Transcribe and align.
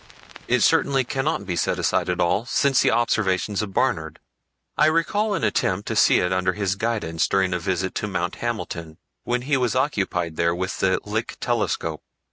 It 0.47 0.61
certainly 0.61 1.03
cannot 1.03 1.45
be 1.45 1.55
set 1.55 1.77
aside 1.77 2.09
at 2.09 2.19
all 2.19 2.43
since 2.47 2.81
the 2.81 2.89
observations 2.89 3.61
of 3.61 3.71
Barnard. 3.71 4.19
I 4.75 4.87
recall 4.87 5.35
an 5.35 5.43
attempt 5.43 5.87
to 5.89 5.95
see 5.95 6.17
it 6.19 6.33
under 6.33 6.53
his 6.53 6.73
guidance 6.75 7.27
during 7.27 7.53
a 7.53 7.59
visit 7.59 7.93
to 8.01 8.07
Mount 8.07 8.37
Hamilton, 8.37 8.97
when 9.25 9.43
he 9.43 9.57
was 9.57 9.75
occupied 9.75 10.37
there 10.37 10.55
with 10.55 10.79
the 10.79 10.99
Lick 11.05 11.37
telescope. 11.39 12.01